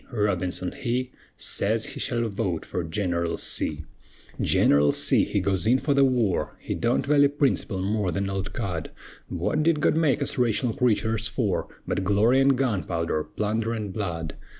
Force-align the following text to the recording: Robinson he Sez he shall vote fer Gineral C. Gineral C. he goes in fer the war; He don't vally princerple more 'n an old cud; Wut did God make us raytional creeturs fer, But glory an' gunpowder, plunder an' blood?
Robinson 0.11 0.71
he 0.71 1.11
Sez 1.37 1.85
he 1.85 1.99
shall 1.99 2.27
vote 2.27 2.65
fer 2.65 2.81
Gineral 2.83 3.37
C. 3.37 3.85
Gineral 4.41 4.93
C. 4.93 5.23
he 5.23 5.39
goes 5.39 5.67
in 5.67 5.77
fer 5.77 5.93
the 5.93 6.03
war; 6.03 6.57
He 6.59 6.73
don't 6.73 7.05
vally 7.05 7.27
princerple 7.27 7.83
more 7.83 8.07
'n 8.09 8.17
an 8.23 8.29
old 8.31 8.51
cud; 8.51 8.89
Wut 9.29 9.61
did 9.61 9.79
God 9.79 9.95
make 9.95 10.23
us 10.23 10.37
raytional 10.37 10.75
creeturs 10.75 11.27
fer, 11.27 11.67
But 11.87 12.03
glory 12.03 12.39
an' 12.39 12.55
gunpowder, 12.55 13.23
plunder 13.35 13.75
an' 13.75 13.89
blood? 13.89 14.33